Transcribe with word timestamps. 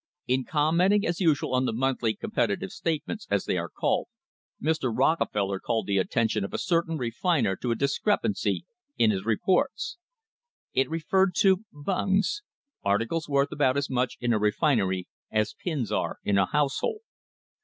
In 0.25 0.45
commenting 0.45 1.05
as 1.05 1.21
usual 1.21 1.53
on 1.53 1.65
the 1.65 1.71
monthly 1.71 2.15
"competitive 2.15 2.71
statements," 2.71 3.27
as 3.29 3.45
they 3.45 3.55
are 3.59 3.69
called, 3.69 4.07
Mr. 4.59 4.91
Rockefeller 4.91 5.59
called 5.59 5.85
the 5.85 5.99
attention 5.99 6.43
of 6.43 6.55
a 6.55 6.57
certain 6.57 6.97
refiner 6.97 7.55
to 7.57 7.69
a 7.69 7.75
discrepancy 7.75 8.65
in 8.97 9.11
his 9.11 9.25
reports. 9.25 9.97
It 10.73 10.89
referred 10.89 11.35
to 11.41 11.65
bungs 11.71 12.41
articles 12.83 13.29
worth 13.29 13.51
about 13.51 13.77
as 13.77 13.91
much 13.91 14.17
in 14.19 14.33
a 14.33 14.39
refinery 14.39 15.07
as 15.29 15.53
pins 15.53 15.91
are 15.91 16.17
in 16.23 16.39
a 16.39 16.47
household. 16.47 17.01